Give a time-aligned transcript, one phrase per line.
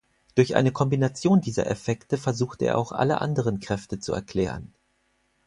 [0.33, 4.73] Durch eine Kombination dieser Effekte versuchte er auch alle anderen Kräfte zu erklären.